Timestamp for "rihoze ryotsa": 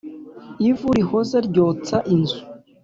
0.97-1.97